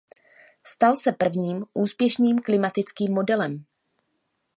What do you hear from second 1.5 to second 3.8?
úspěšným klimatickým modelem.